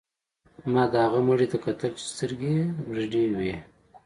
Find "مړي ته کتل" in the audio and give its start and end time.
1.27-1.91